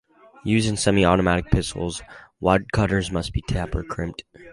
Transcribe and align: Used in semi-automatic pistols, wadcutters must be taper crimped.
Used 0.43 0.67
in 0.67 0.77
semi-automatic 0.77 1.51
pistols, 1.51 2.01
wadcutters 2.41 3.11
must 3.11 3.33
be 3.33 3.43
taper 3.43 3.83
crimped. 3.83 4.23